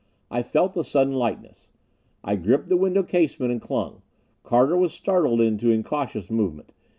I 0.31 0.41
felt 0.41 0.73
the 0.73 0.83
sudden 0.83 1.13
lightness; 1.13 1.69
I 2.23 2.35
gripped 2.35 2.69
the 2.69 2.75
window 2.75 3.03
casement 3.03 3.51
and 3.51 3.61
clung. 3.61 4.01
Carter 4.41 4.75
was 4.75 4.95
startled 4.95 5.41
into 5.41 5.69
incautious 5.69 6.31
movement. 6.31 6.71